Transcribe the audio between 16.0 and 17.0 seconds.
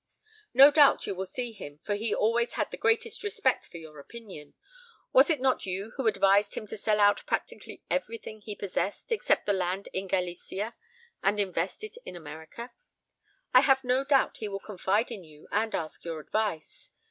your advice.